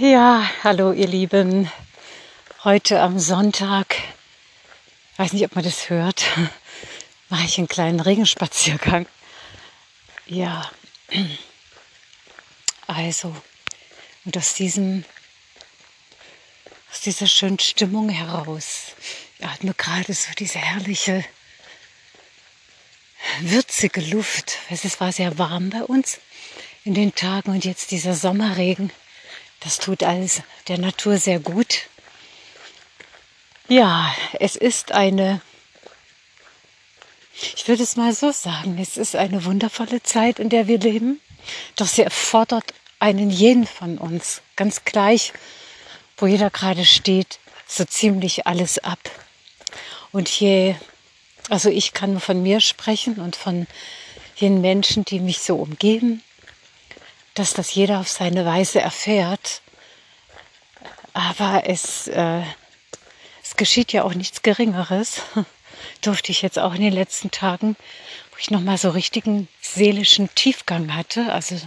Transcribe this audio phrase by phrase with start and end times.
[0.00, 1.68] Ja, hallo ihr Lieben.
[2.62, 3.96] Heute am Sonntag,
[5.16, 6.24] weiß nicht, ob man das hört,
[7.30, 9.08] mache ich einen kleinen Regenspaziergang.
[10.26, 10.70] Ja,
[12.86, 13.34] also,
[14.24, 15.04] und aus diesem,
[16.92, 18.92] aus dieser schönen Stimmung heraus,
[19.62, 21.24] mir gerade so diese herrliche,
[23.40, 24.58] würzige Luft.
[24.70, 26.20] Es war sehr warm bei uns
[26.84, 28.92] in den Tagen und jetzt dieser Sommerregen
[29.60, 31.88] das tut alles der Natur sehr gut.
[33.68, 35.40] Ja, es ist eine,
[37.54, 41.20] ich würde es mal so sagen, es ist eine wundervolle Zeit, in der wir leben.
[41.76, 45.32] Doch sie erfordert einen jeden von uns, ganz gleich,
[46.16, 48.98] wo jeder gerade steht, so ziemlich alles ab.
[50.10, 50.74] Und je,
[51.48, 53.66] also ich kann nur von mir sprechen und von
[54.40, 56.22] den Menschen, die mich so umgeben,
[57.38, 59.62] dass das jeder auf seine Weise erfährt.
[61.12, 62.42] Aber es, äh,
[63.42, 65.22] es geschieht ja auch nichts Geringeres.
[66.00, 67.76] Durfte ich jetzt auch in den letzten Tagen,
[68.32, 71.32] wo ich nochmal so richtigen seelischen Tiefgang hatte.
[71.32, 71.60] Also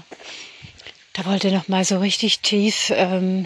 [1.14, 3.46] da wollte nochmal so richtig tief ähm,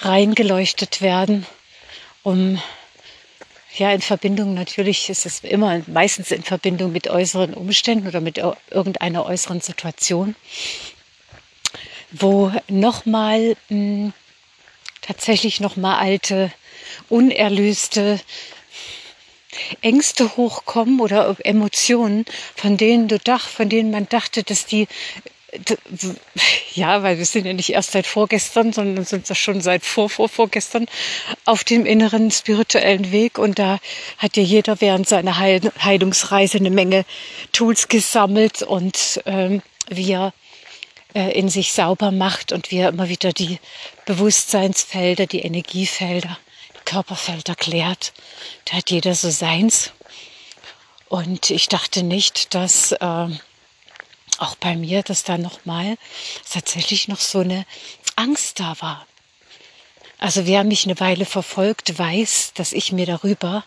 [0.00, 1.46] reingeleuchtet werden,
[2.22, 2.60] um
[3.76, 8.38] ja, in Verbindung natürlich ist es immer meistens in Verbindung mit äußeren Umständen oder mit
[8.70, 10.34] irgendeiner äußeren Situation,
[12.10, 14.12] wo nochmal hm,
[15.00, 16.52] tatsächlich nochmal alte,
[17.08, 18.20] unerlöste
[19.80, 22.24] Ängste hochkommen oder Emotionen,
[22.54, 24.86] von denen du dach, von denen man dachte, dass die
[26.74, 30.08] ja, weil wir sind ja nicht erst seit vorgestern, sondern sind ja schon seit vor,
[30.08, 30.86] vor, vorgestern
[31.44, 33.38] auf dem inneren spirituellen Weg.
[33.38, 33.78] Und da
[34.18, 37.04] hat ja jeder während seiner Heilungsreise eine Menge
[37.52, 40.32] Tools gesammelt und ähm, wie er
[41.14, 43.58] äh, in sich sauber macht und wie er immer wieder die
[44.06, 46.38] Bewusstseinsfelder, die Energiefelder,
[46.76, 48.12] die Körperfelder klärt.
[48.66, 49.92] Da hat jeder so seins.
[51.08, 53.26] Und ich dachte nicht, dass äh,
[54.40, 55.96] auch bei mir, dass da nochmal
[56.50, 57.66] tatsächlich noch so eine
[58.16, 59.06] Angst da war.
[60.18, 63.64] Also wer mich eine Weile verfolgt, weiß, dass ich mir darüber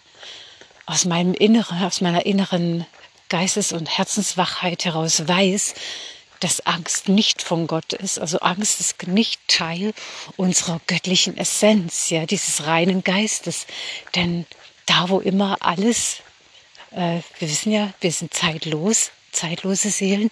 [0.85, 2.85] aus meinem Inneren, aus meiner inneren
[3.29, 5.73] Geistes- und Herzenswachheit heraus weiß,
[6.39, 8.19] dass Angst nicht von Gott ist.
[8.19, 9.93] Also Angst ist nicht Teil
[10.35, 13.65] unserer göttlichen Essenz, ja, dieses reinen Geistes.
[14.13, 14.45] Denn
[14.85, 16.17] da, wo immer alles,
[16.91, 20.29] äh, wir wissen ja, wir sind zeitlos, zeitlose Seelen,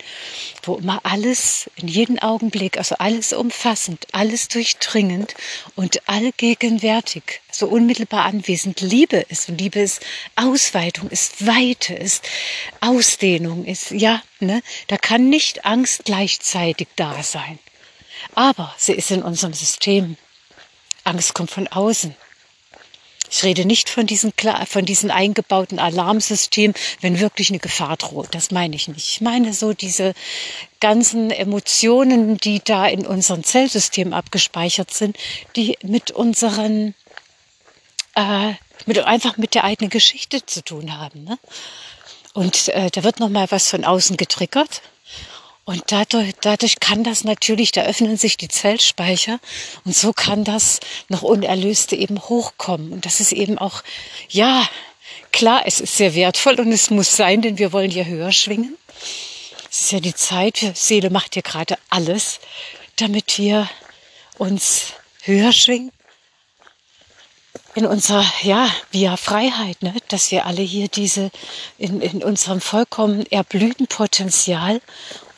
[0.64, 5.36] wo immer alles in jedem Augenblick, also alles umfassend, alles durchdringend
[5.76, 9.50] und allgegenwärtig, so unmittelbar anwesend Liebe ist.
[9.50, 10.02] Und Liebe ist
[10.36, 12.24] Ausweitung, ist Weite, ist
[12.80, 17.60] Ausdehnung, ist, ja, ne, da kann nicht Angst gleichzeitig da sein.
[18.36, 20.18] Aber sie ist in unserem System.
[21.04, 22.16] Angst kommt von außen.
[23.32, 24.34] Ich rede nicht von diesen,
[24.68, 28.28] von diesen eingebauten Alarmsystemen, wenn wirklich eine Gefahr droht.
[28.32, 29.08] Das meine ich nicht.
[29.08, 30.14] Ich meine so diese
[30.82, 35.18] ganzen Emotionen, die da in unserem Zellsystem abgespeichert sind,
[35.56, 36.94] die mit unseren,
[38.16, 38.54] äh,
[38.86, 41.24] mit, einfach mit der eigenen Geschichte zu tun haben.
[41.24, 41.40] Ne?
[42.34, 44.82] Und äh, da wird noch mal was von außen getriggert
[45.64, 49.40] und dadurch, dadurch kann das natürlich, da öffnen sich die Zellspeicher
[49.86, 52.92] und so kann das noch Unerlöste eben hochkommen.
[52.92, 53.84] Und das ist eben auch,
[54.30, 54.68] ja,
[55.32, 58.76] klar, es ist sehr wertvoll und es muss sein, denn wir wollen ja höher schwingen.
[59.72, 62.40] Es ist ja die Zeit, die Seele macht ja gerade alles,
[62.98, 63.70] damit wir
[64.38, 65.92] uns höher schwingen
[67.74, 71.32] in unserer, ja, via Freiheit, ne, dass wir alle hier diese,
[71.78, 74.82] in, in unserem vollkommen erblühten Potenzial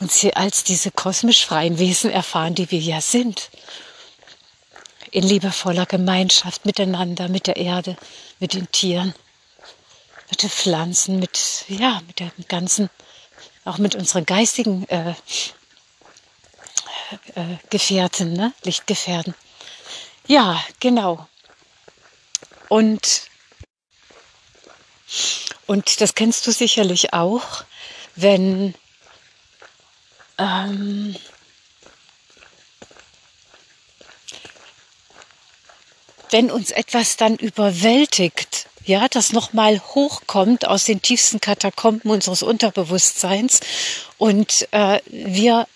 [0.00, 3.50] uns hier als diese kosmisch freien Wesen erfahren, die wir ja sind.
[5.12, 7.96] In liebevoller Gemeinschaft miteinander, mit der Erde,
[8.40, 9.14] mit den Tieren,
[10.28, 12.90] mit den Pflanzen, mit, ja, mit dem ganzen,
[13.64, 15.14] auch mit unseren geistigen äh,
[17.36, 19.34] äh, Gefährten, ne, Lichtgefährten.
[20.26, 21.28] Ja, genau.
[22.74, 23.30] Und,
[25.66, 27.62] und das kennst du sicherlich auch,
[28.16, 28.74] wenn
[30.38, 31.14] ähm,
[36.30, 43.60] wenn uns etwas dann überwältigt, ja, das nochmal hochkommt aus den tiefsten Katakomben unseres Unterbewusstseins
[44.18, 45.68] und äh, wir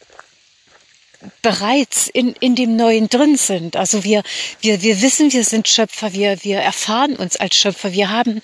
[1.42, 3.76] bereits in, in dem Neuen drin sind.
[3.76, 4.22] Also wir,
[4.60, 8.40] wir, wir wissen, wir sind Schöpfer, wir, wir erfahren uns als Schöpfer, wir haben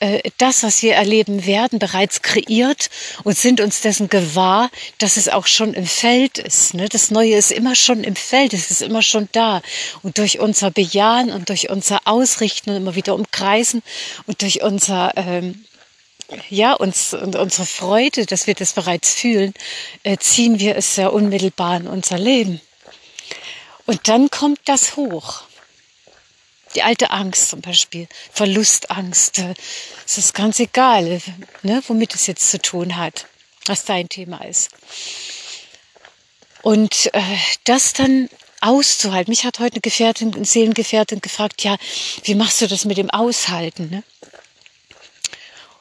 [0.00, 2.90] äh, das, was wir erleben werden, bereits kreiert
[3.22, 6.74] und sind uns dessen gewahr, dass es auch schon im Feld ist.
[6.74, 6.88] Ne?
[6.88, 9.62] Das Neue ist immer schon im Feld, es ist immer schon da.
[10.02, 13.82] Und durch unser Bejahen und durch unser Ausrichten und immer wieder umkreisen
[14.26, 15.64] und durch unser ähm,
[16.48, 19.54] ja, uns und unsere Freude, dass wir das bereits fühlen,
[20.02, 22.60] äh, ziehen wir es sehr unmittelbar in unser Leben.
[23.86, 25.42] Und dann kommt das hoch.
[26.74, 29.38] Die alte Angst zum Beispiel, Verlustangst.
[29.38, 29.54] Äh,
[30.04, 31.20] es ist ganz egal,
[31.62, 33.26] ne, womit es jetzt zu tun hat,
[33.66, 34.70] was dein Thema ist.
[36.62, 37.22] Und äh,
[37.64, 38.28] das dann
[38.60, 39.30] auszuhalten.
[39.30, 41.76] Mich hat heute eine Gefährtin, eine Seelengefährtin gefragt, ja,
[42.24, 43.90] wie machst du das mit dem Aushalten?
[43.90, 44.02] Ne?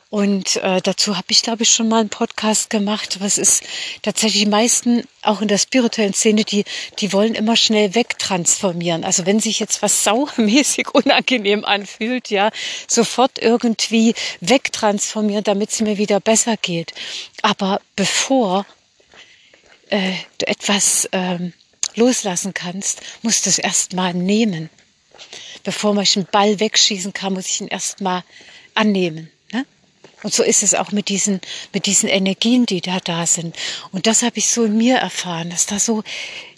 [0.09, 3.17] Und äh, dazu habe ich, glaube ich, schon mal einen Podcast gemacht.
[3.19, 3.63] Was ist
[4.01, 6.63] tatsächlich die meisten, auch in der spirituellen Szene, die,
[6.99, 9.03] die wollen immer schnell wegtransformieren.
[9.03, 12.51] Also wenn sich jetzt was saumäßig unangenehm anfühlt, ja,
[12.87, 16.93] sofort irgendwie wegtransformieren, damit es mir wieder besser geht.
[17.41, 18.65] Aber bevor
[19.89, 21.53] äh, du etwas ähm,
[21.95, 24.69] loslassen kannst, musst du es erstmal nehmen.
[25.63, 28.23] Bevor man einen Ball wegschießen kann, muss ich ihn erstmal
[28.75, 29.31] annehmen.
[30.25, 31.39] Und so ist es auch mit diesen,
[31.72, 33.56] mit diesen Energien, die da da sind.
[33.92, 36.01] Und das habe ich so in mir erfahren, dass da so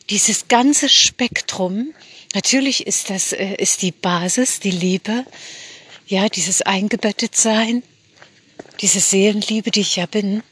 [0.09, 1.93] dieses ganze Spektrum,
[2.33, 5.25] natürlich ist das, äh, ist die Basis, die Liebe,
[6.07, 7.83] ja, dieses Eingebettetsein,
[8.79, 10.43] diese Seelenliebe, die ich ja bin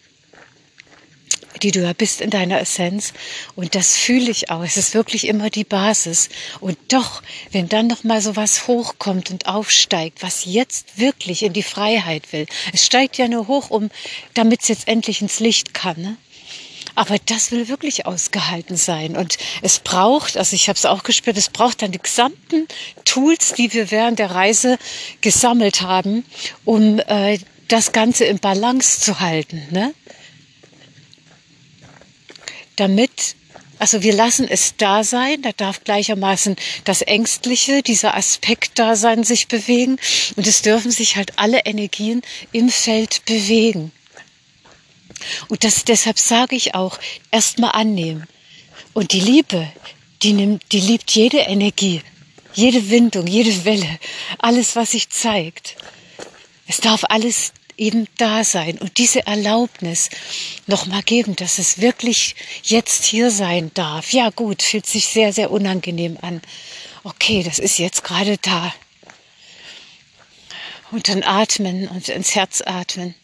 [1.66, 3.12] die du ja bist in deiner Essenz.
[3.56, 4.64] Und das fühle ich auch.
[4.64, 6.30] Es ist wirklich immer die Basis.
[6.60, 11.54] Und doch, wenn dann noch mal so was hochkommt und aufsteigt, was jetzt wirklich in
[11.54, 12.46] die Freiheit will.
[12.72, 13.90] Es steigt ja nur hoch, um,
[14.36, 16.00] damit es jetzt endlich ins Licht kann.
[16.00, 16.18] Ne?
[16.94, 19.18] Aber das will wirklich ausgehalten sein.
[19.18, 22.68] Und es braucht, also ich habe es auch gespürt, es braucht dann die gesamten
[23.06, 24.78] Tools, die wir während der Reise
[25.22, 26.26] gesammelt haben,
[26.64, 29.64] um äh, das Ganze im Balance zu halten.
[29.72, 29.96] Ne?
[32.76, 33.36] Damit
[33.78, 36.56] also wir lassen es da sein, da darf gleichermaßen
[36.86, 39.98] das Ängstliche, dieser Aspekt da sein, sich bewegen
[40.38, 42.22] und es dürfen sich halt alle Energien
[42.54, 43.92] im Feld bewegen.
[45.50, 47.00] Und das, deshalb sage ich auch,
[47.32, 48.26] erstmal annehmen.
[48.94, 49.68] Und die Liebe,
[50.24, 52.02] die nimmt, die liebt jede Energie,
[52.54, 54.00] jede Windung, jede Welle,
[54.40, 55.76] alles, was sich zeigt.
[56.68, 60.10] Es darf alles eben da sein und diese Erlaubnis
[60.68, 64.12] nochmal geben, dass es wirklich jetzt hier sein darf.
[64.12, 66.42] Ja gut, fühlt sich sehr, sehr unangenehm an.
[67.04, 68.74] Okay, das ist jetzt gerade da.
[70.92, 73.16] Und dann atmen und ins Herz atmen.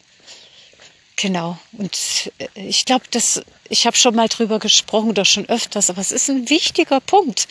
[1.16, 1.58] Genau.
[1.74, 6.02] Und äh, ich glaube, dass ich habe schon mal drüber gesprochen oder schon öfters, aber
[6.02, 7.48] es ist ein wichtiger Punkt,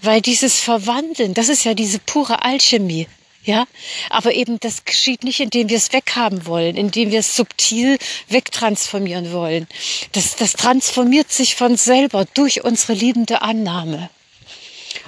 [0.00, 3.08] weil dieses Verwandeln, das ist ja diese pure Alchemie.
[3.42, 3.66] Ja,
[4.10, 7.98] aber eben das geschieht nicht, indem wir es weghaben wollen, indem wir es subtil
[8.28, 9.66] wegtransformieren wollen.
[10.12, 14.10] Das, das transformiert sich von selber durch unsere liebende Annahme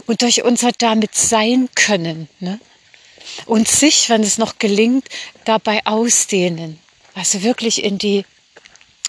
[0.07, 2.29] und durch unser damit sein können.
[2.41, 2.59] Ne?
[3.45, 5.07] Und sich, wenn es noch gelingt,
[5.45, 6.79] dabei ausdehnen.
[7.15, 8.25] Also wirklich in die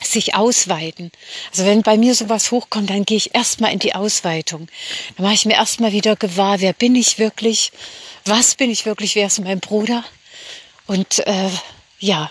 [0.05, 1.11] sich ausweiten.
[1.51, 4.67] Also wenn bei mir sowas hochkommt, dann gehe ich erstmal in die Ausweitung.
[5.15, 7.71] Dann mache ich mir erstmal wieder gewahr, wer bin ich wirklich?
[8.25, 10.03] Was bin ich wirklich, wer ist mein Bruder?
[10.87, 11.49] Und äh,
[11.99, 12.29] ja,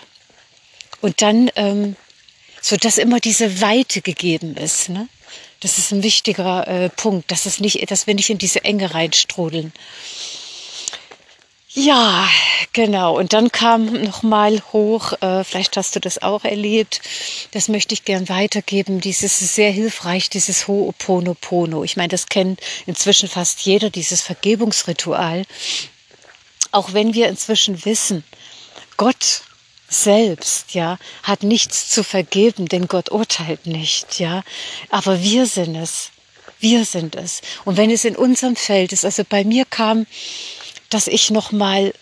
[1.01, 1.95] und dann, ähm,
[2.61, 4.89] so dass immer diese Weite gegeben ist.
[4.89, 5.09] Ne?
[5.59, 8.93] Das ist ein wichtiger äh, Punkt, dass, es nicht, dass wir nicht in diese Enge
[8.93, 9.73] reinstrudeln.
[11.75, 12.29] Ja,
[12.71, 13.17] genau.
[13.17, 17.01] Und dann kam noch mal hoch, äh, vielleicht hast du das auch erlebt,
[17.51, 21.83] das möchte ich gern weitergeben, dieses sehr hilfreich, dieses Ho'oponopono.
[21.83, 25.45] Ich meine, das kennt inzwischen fast jeder, dieses Vergebungsritual.
[26.71, 28.23] Auch wenn wir inzwischen wissen,
[28.95, 29.41] Gott
[29.89, 34.43] selbst, ja, hat nichts zu vergeben, denn Gott urteilt nicht, ja.
[34.89, 36.11] Aber wir sind es.
[36.59, 37.41] Wir sind es.
[37.65, 40.05] Und wenn es in unserem Feld ist, also bei mir kam
[40.93, 41.93] dass ich nochmal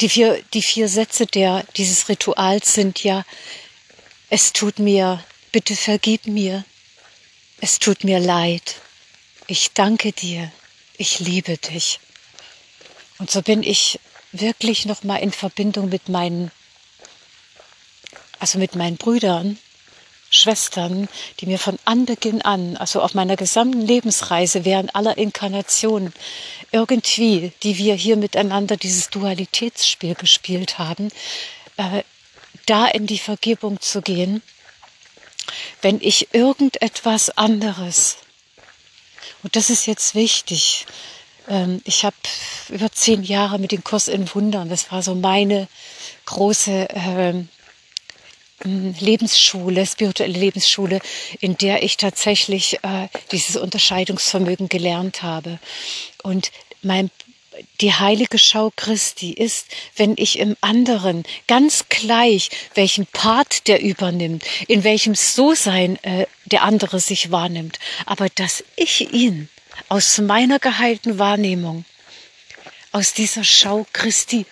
[0.00, 3.24] die vier, die vier Sätze der, dieses Rituals sind ja,
[4.28, 5.22] es tut mir,
[5.52, 6.64] bitte vergib mir,
[7.60, 8.76] es tut mir leid,
[9.46, 10.50] ich danke dir,
[10.96, 12.00] ich liebe dich.
[13.18, 14.00] Und so bin ich
[14.32, 16.50] wirklich nochmal in Verbindung mit meinen,
[18.38, 19.58] also mit meinen Brüdern,
[20.30, 21.08] Schwestern,
[21.40, 26.14] die mir von Anbeginn an, also auf meiner gesamten Lebensreise während aller Inkarnationen,
[26.72, 31.08] irgendwie, die wir hier miteinander dieses Dualitätsspiel gespielt haben,
[31.76, 32.02] äh,
[32.66, 34.42] da in die Vergebung zu gehen,
[35.82, 38.18] wenn ich irgendetwas anderes
[39.42, 40.86] Und das ist jetzt wichtig.
[41.48, 42.16] Ähm, ich habe
[42.68, 45.68] über zehn Jahre mit dem Kurs in Wundern, das war so meine
[46.26, 47.48] große ähm,
[48.64, 51.00] Lebensschule, spirituelle Lebensschule,
[51.40, 55.58] in der ich tatsächlich äh, dieses Unterscheidungsvermögen gelernt habe.
[56.22, 56.50] Und
[56.82, 57.10] mein
[57.80, 64.44] die heilige Schau Christi ist, wenn ich im anderen ganz gleich, welchen Part der übernimmt,
[64.68, 69.48] in welchem So-Sein äh, der andere sich wahrnimmt, aber dass ich ihn
[69.88, 71.84] aus meiner geheilten Wahrnehmung,
[72.92, 74.46] aus dieser Schau Christi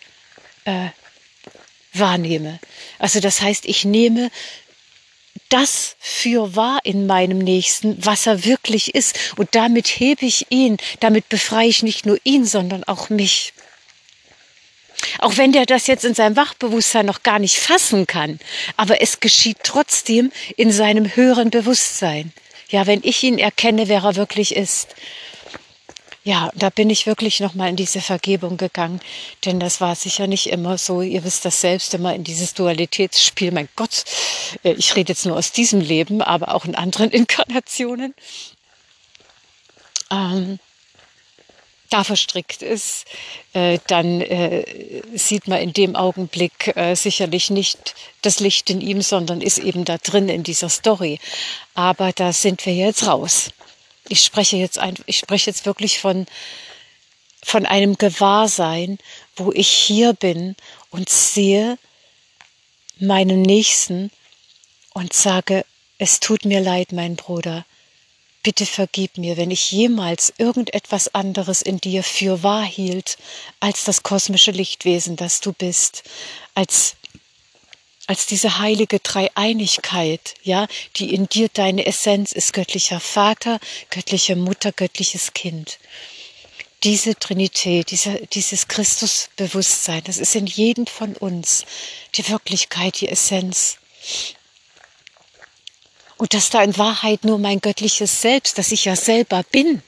[0.65, 0.88] äh,
[1.99, 2.59] wahrnehme.
[2.99, 4.31] Also das heißt, ich nehme
[5.49, 9.19] das für wahr in meinem Nächsten, was er wirklich ist.
[9.37, 13.52] Und damit hebe ich ihn, damit befreie ich nicht nur ihn, sondern auch mich.
[15.21, 18.40] Auch wenn der das jetzt in seinem Wachbewusstsein noch gar nicht fassen kann,
[18.76, 22.33] aber es geschieht trotzdem in seinem höheren Bewusstsein.
[22.69, 24.95] Ja, wenn ich ihn erkenne, wer er wirklich ist.
[26.25, 29.01] Ja, da bin ich wirklich nochmal in diese Vergebung gegangen,
[29.45, 31.01] denn das war sicher nicht immer so.
[31.01, 33.53] Ihr wisst das selbst immer in dieses Dualitätsspiel.
[33.53, 34.05] Mein Gott,
[34.65, 38.15] äh, ich rede jetzt nur aus diesem Leben, aber auch in anderen Inkarnationen.
[40.11, 40.59] Ähm,
[41.89, 43.07] da verstrickt ist,
[43.55, 49.41] äh, dann äh, sieht man in dem Augenblick sicherlich nicht das Licht in ihm, sondern
[49.41, 51.21] ist eben da drin in dieser Story.
[51.75, 53.51] Aber da sind wir jetzt raus.
[54.09, 56.27] Ich spreche jetzt ein, ich spreche jetzt wirklich von,
[57.43, 58.99] von einem Gewahrsein,
[59.37, 60.57] wo ich hier bin
[60.91, 61.79] und sehe
[62.99, 64.11] meinen Nächsten
[64.95, 65.65] und sage,
[65.99, 67.65] es tut mir leid, mein Bruder.
[68.43, 73.19] Bitte vergib mir, wenn ich jemals irgendetwas anderes in dir für wahr hielt
[73.61, 76.05] als das kosmische Lichtwesen, das du bist,
[76.55, 76.97] als
[78.09, 83.61] als diese heilige Dreieinigkeit, ja, die in dir deine Essenz ist, göttlicher Vater,
[83.91, 85.79] göttliche Mutter, göttliches Kind.
[86.85, 91.67] Diese Trinität, diese, dieses Christusbewusstsein, das ist in jedem von uns
[92.15, 93.77] die Wirklichkeit, die Essenz.
[96.17, 99.83] Und dass da in Wahrheit nur mein göttliches Selbst, dass ich ja selber bin.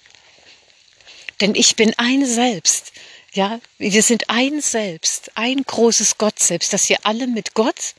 [1.41, 2.93] Denn ich bin ein Selbst.
[3.33, 7.95] Ja, wir sind ein Selbst, ein großes Gott selbst, dass wir alle mit Gott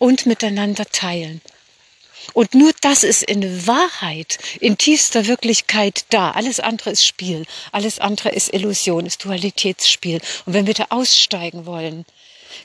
[0.00, 1.40] und miteinander teilen.
[2.32, 6.32] Und nur das ist in Wahrheit, in tiefster Wirklichkeit da.
[6.32, 10.20] Alles andere ist Spiel, alles andere ist Illusion, ist Dualitätsspiel.
[10.46, 12.04] Und wenn wir da aussteigen wollen,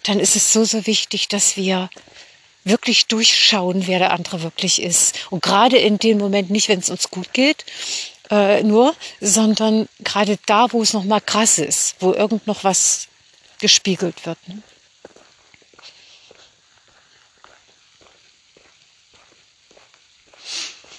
[0.03, 1.89] dann ist es so, so wichtig, dass wir
[2.63, 5.15] wirklich durchschauen, wer der andere wirklich ist.
[5.29, 7.65] Und gerade in dem Moment, nicht wenn es uns gut geht,
[8.31, 13.07] äh, nur, sondern gerade da, wo es noch mal krass ist, wo irgend noch was
[13.59, 14.37] gespiegelt wird.
[14.47, 14.61] Ne?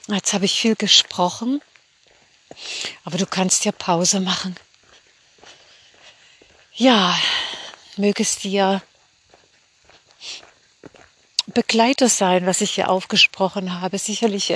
[0.09, 1.61] Jetzt habe ich viel gesprochen,
[3.05, 4.55] aber du kannst ja Pause machen.
[6.75, 7.19] Ja,
[7.97, 8.83] möge es dir
[11.47, 13.99] Begleiter sein, was ich hier aufgesprochen habe.
[13.99, 14.53] Sicherlich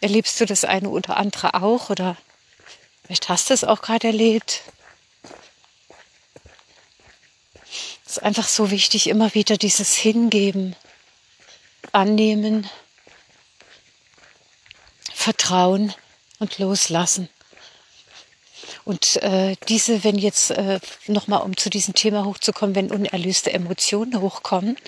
[0.00, 2.16] erlebst du das eine oder andere auch oder
[3.04, 4.62] vielleicht hast du es auch gerade erlebt.
[8.04, 10.74] Es ist einfach so wichtig, immer wieder dieses Hingeben,
[11.92, 12.68] Annehmen,
[15.20, 15.92] Vertrauen
[16.38, 17.28] und Loslassen.
[18.84, 24.22] Und äh, diese, wenn jetzt äh, nochmal, um zu diesem Thema hochzukommen, wenn unerlöste Emotionen
[24.22, 24.78] hochkommen,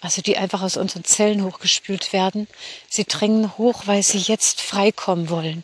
[0.00, 2.48] also die einfach aus unseren Zellen hochgespült werden,
[2.88, 5.62] sie drängen hoch, weil sie jetzt freikommen wollen.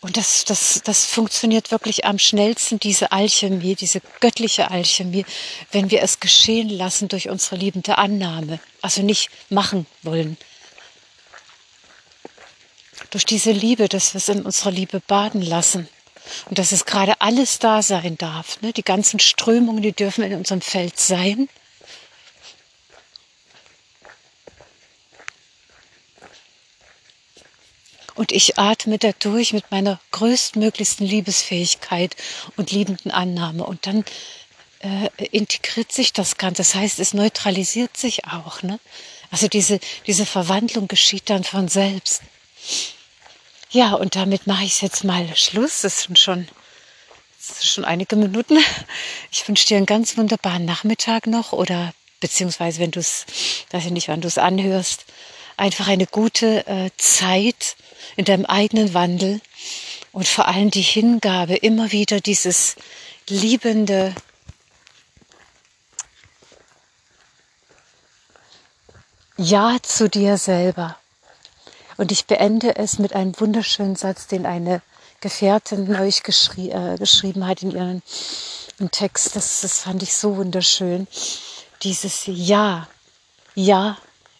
[0.00, 5.26] Und das, das, das funktioniert wirklich am schnellsten, diese Alchemie, diese göttliche Alchemie,
[5.72, 8.60] wenn wir es geschehen lassen durch unsere liebende Annahme.
[8.80, 10.36] Also nicht machen wollen,
[13.16, 15.88] durch diese Liebe, dass wir es in unserer Liebe baden lassen.
[16.50, 18.60] Und dass es gerade alles da sein darf.
[18.60, 18.74] Ne?
[18.74, 21.48] Die ganzen Strömungen, die dürfen in unserem Feld sein.
[28.16, 32.16] Und ich atme dadurch mit meiner größtmöglichsten Liebesfähigkeit
[32.58, 33.64] und liebenden Annahme.
[33.64, 34.04] Und dann
[34.80, 36.58] äh, integriert sich das Ganze.
[36.58, 38.62] Das heißt, es neutralisiert sich auch.
[38.62, 38.78] Ne?
[39.30, 42.20] Also diese, diese Verwandlung geschieht dann von selbst.
[43.70, 45.82] Ja, und damit mache ich jetzt mal Schluss.
[45.82, 46.48] Das sind schon,
[47.38, 48.58] das sind schon einige Minuten.
[49.30, 53.26] Ich wünsche dir einen ganz wunderbaren Nachmittag noch oder beziehungsweise, wenn du es,
[53.72, 55.04] weiß ich nicht, wann du es anhörst,
[55.56, 57.76] einfach eine gute äh, Zeit
[58.16, 59.40] in deinem eigenen Wandel
[60.12, 62.76] und vor allem die Hingabe, immer wieder dieses
[63.28, 64.14] liebende,
[69.38, 70.98] Ja zu dir selber.
[71.96, 74.82] Und ich beende es mit einem wunderschönen Satz, den eine
[75.20, 78.02] Gefährtin neulich geschrie äh, geschrieben hat in ihrem
[78.90, 79.34] Text.
[79.34, 81.06] Das, das fand ich so wunderschön.
[81.82, 82.88] Dieses Ja,
[83.54, 83.96] Ja,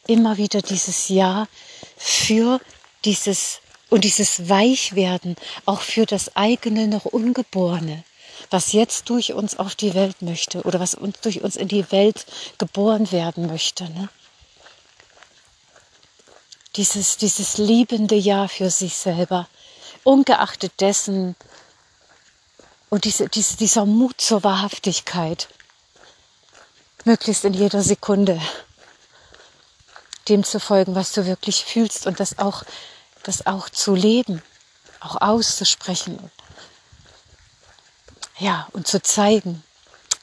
[0.06, 1.46] immer wieder dieses Ja
[1.96, 2.60] für
[3.04, 8.04] dieses und dieses Weichwerden auch für das eigene noch Ungeborene,
[8.50, 11.90] was jetzt durch uns auf die Welt möchte oder was uns durch uns in die
[11.92, 12.26] Welt
[12.58, 13.84] geboren werden möchte.
[13.84, 14.08] Ne?
[16.76, 19.48] Dieses, dieses liebende Ja für sich selber,
[20.04, 21.34] ungeachtet dessen
[22.90, 25.48] und diese, diese, dieser Mut zur Wahrhaftigkeit,
[27.04, 28.40] möglichst in jeder Sekunde
[30.28, 32.64] dem zu folgen, was du wirklich fühlst und das auch,
[33.22, 34.42] das auch zu leben,
[35.00, 36.30] auch auszusprechen.
[38.38, 39.62] Ja, und zu zeigen,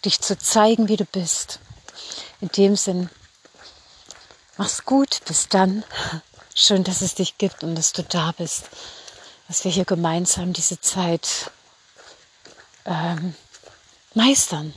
[0.05, 1.60] dich zu zeigen, wie du bist.
[2.41, 3.10] In dem Sinn,
[4.57, 5.83] mach's gut, bis dann.
[6.55, 8.65] Schön, dass es dich gibt und dass du da bist,
[9.48, 11.51] dass wir hier gemeinsam diese Zeit
[12.86, 13.36] ähm,
[14.13, 14.74] meistern.